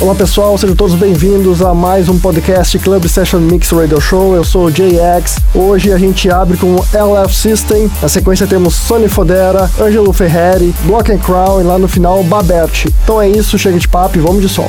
Olá 0.00 0.14
pessoal, 0.14 0.58
sejam 0.58 0.74
todos 0.74 0.96
bem-vindos 0.96 1.62
a 1.62 1.72
mais 1.72 2.08
um 2.08 2.18
podcast 2.18 2.76
Club 2.80 3.06
Session 3.06 3.38
Mix 3.38 3.70
Radio 3.70 4.00
Show. 4.00 4.34
Eu 4.34 4.42
sou 4.42 4.66
o 4.66 4.70
JX. 4.70 5.38
Hoje 5.54 5.92
a 5.92 5.98
gente 5.98 6.28
abre 6.28 6.56
com 6.58 6.74
LF 6.92 7.32
System. 7.32 7.90
Na 8.02 8.08
sequência 8.08 8.46
temos 8.46 8.74
Sonny 8.74 9.08
Fodera, 9.08 9.70
Angelo 9.80 10.12
Ferreri, 10.12 10.74
Block 10.82 11.12
and 11.12 11.18
Crown 11.18 11.60
e 11.60 11.64
lá 11.64 11.78
no 11.78 11.86
final 11.86 12.22
Babette. 12.24 12.92
Então 13.04 13.22
é 13.22 13.28
isso, 13.28 13.56
chega 13.56 13.78
de 13.78 13.86
papo 13.86 14.18
e 14.18 14.20
vamos 14.20 14.42
de 14.42 14.48
som. 14.48 14.68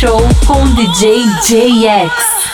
JJX. 0.00 0.50
The 0.78 2.49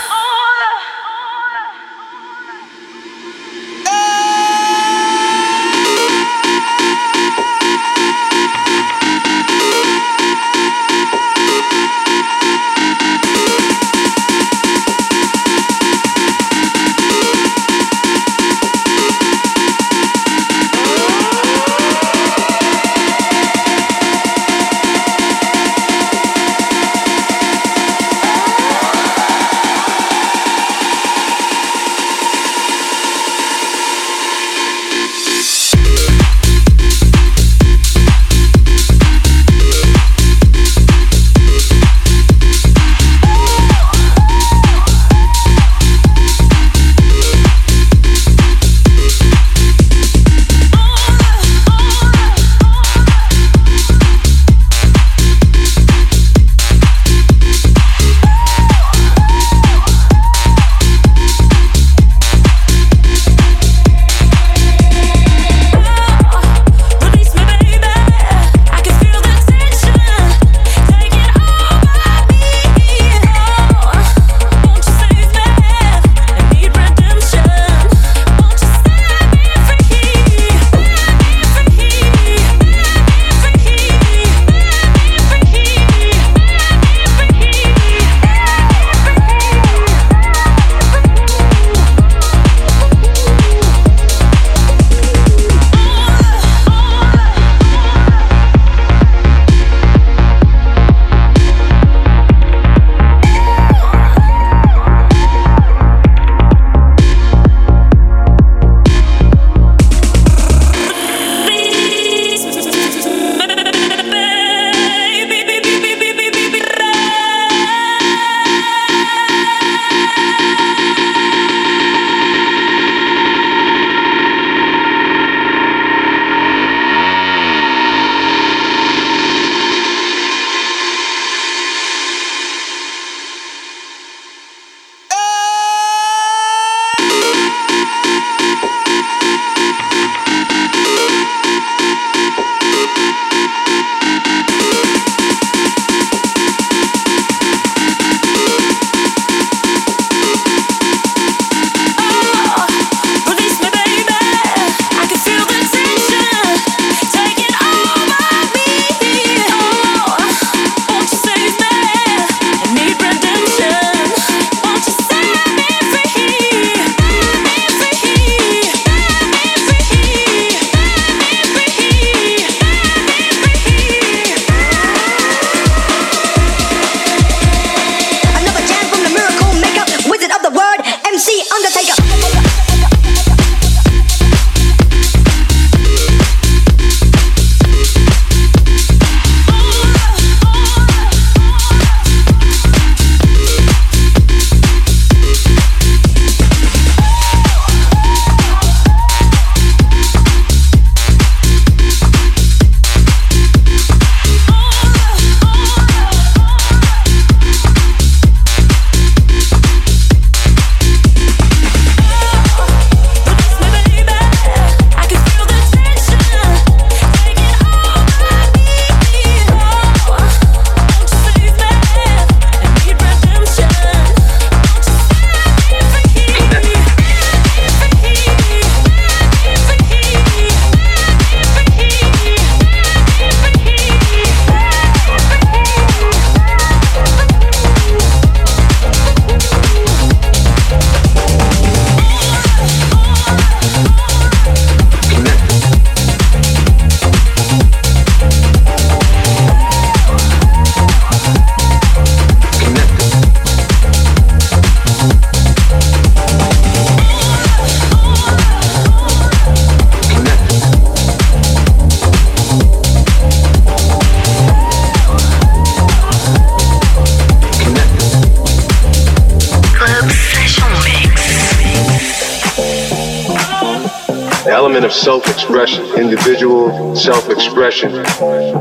self-expression, 275.06 275.84
individual 276.00 276.96
self-expression. 276.96 277.92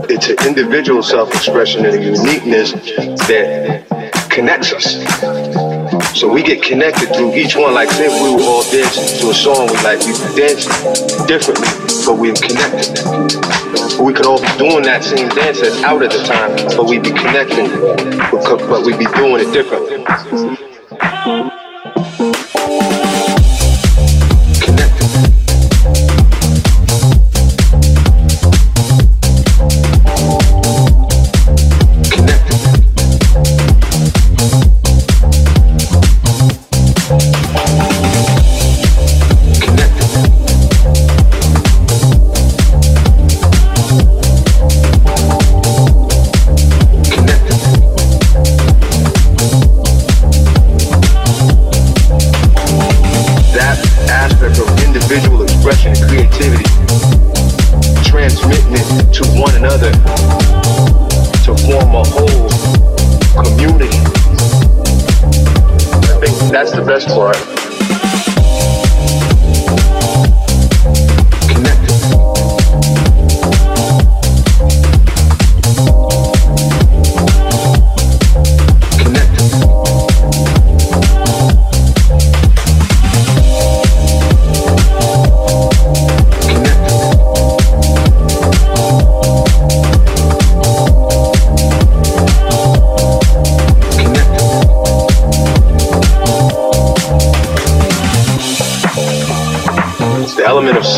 It's 0.07 0.29
an 0.29 0.35
individual 0.45 1.01
self-expression 1.01 1.87
and 1.87 1.95
a 1.95 2.03
uniqueness 2.03 2.71
that 3.25 3.83
connects 4.29 4.71
us. 4.71 4.85
So 6.15 6.31
we 6.31 6.43
get 6.43 6.61
connected 6.61 7.15
through 7.15 7.33
each 7.33 7.55
one. 7.55 7.73
Like 7.73 7.89
say 7.89 8.09
we 8.09 8.35
were 8.35 8.43
all 8.43 8.61
dancing 8.61 9.19
to 9.21 9.31
a 9.31 9.33
song, 9.33 9.65
we 9.71 9.77
like 9.81 10.05
we 10.05 10.13
dance 10.37 10.67
differently, 11.25 11.67
but 12.05 12.19
we're 12.19 12.35
connected. 12.35 12.93
We 13.99 14.13
could 14.13 14.27
all 14.27 14.39
be 14.39 14.55
doing 14.59 14.83
that 14.83 15.03
same 15.03 15.29
dance 15.29 15.61
that's 15.61 15.81
out 15.81 16.03
at 16.03 16.11
the 16.11 16.21
time, 16.25 16.55
but 16.77 16.85
we'd 16.85 17.01
be 17.01 17.09
connecting, 17.09 17.69
but 18.69 18.85
we'd 18.85 18.99
be 18.99 19.07
doing 19.17 19.41
it 19.41 19.51
differently. 19.51 20.05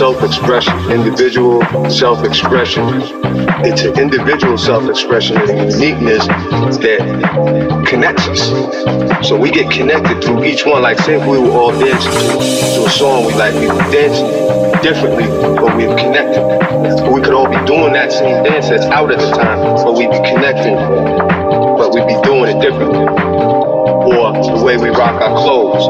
Self-expression, 0.08 0.90
individual 0.90 1.62
self-expression. 1.90 2.82
It's 3.68 3.82
an 3.84 4.00
individual 4.00 4.58
self-expression 4.58 5.36
and 5.36 5.70
uniqueness 5.74 6.26
that 6.28 7.84
connects 7.86 8.26
us. 8.30 9.28
So 9.28 9.38
we 9.38 9.52
get 9.52 9.70
connected 9.70 10.24
through 10.24 10.46
each 10.46 10.66
one. 10.66 10.82
Like 10.84 10.98
say 11.00 11.20
if 11.20 11.28
we 11.28 11.38
were 11.38 11.52
all 11.52 11.78
dancing 11.78 12.12
to, 12.14 12.86
a 12.86 12.90
song, 12.90 13.26
we 13.26 13.34
like 13.34 13.54
we 13.56 13.68
would 13.68 13.92
dance 13.92 14.24
differently, 14.82 15.28
but 15.28 15.76
we're 15.76 15.94
connected. 15.98 16.42
We 17.12 17.22
could 17.22 17.34
all 17.34 17.50
be 17.50 17.60
doing 17.68 17.92
that 17.92 18.14
same 18.14 18.46
dance 18.46 18.70
that's 18.70 18.86
out 18.86 19.12
at 19.12 19.20
the 19.20 19.32
time, 19.32 19.60
but 19.84 19.92
we'd 19.98 20.10
be 20.10 20.24
connecting, 20.24 20.78
but 21.76 21.94
we'd 21.94 22.08
be 22.08 22.16
doing 22.24 22.56
it 22.56 22.62
differently. 22.62 23.04
Or 24.08 24.32
the 24.32 24.64
way 24.64 24.78
we 24.78 24.88
rock 24.88 25.20
our 25.22 25.36
clothes, 25.36 25.84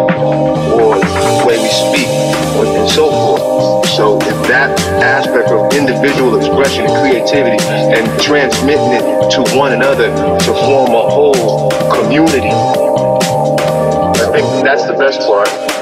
or 0.74 0.96
the 0.98 1.46
way 1.46 1.62
we 1.62 1.70
speak, 1.70 2.17
and 2.66 2.90
so 2.90 3.10
forth. 3.12 3.88
So 3.90 4.18
if 4.18 4.48
that 4.48 4.80
aspect 5.02 5.50
of 5.50 5.74
individual 5.74 6.38
expression 6.38 6.86
and 6.86 6.94
creativity 7.02 7.62
and 7.68 8.06
transmitting 8.22 8.92
it 8.92 9.32
to 9.32 9.58
one 9.58 9.74
another 9.74 10.08
to 10.08 10.54
form 10.66 10.92
a 10.92 11.10
whole 11.10 11.70
community, 11.92 12.50
I 14.18 14.30
think 14.32 14.66
that's 14.66 14.86
the 14.86 14.94
best 14.94 15.20
part. 15.22 15.77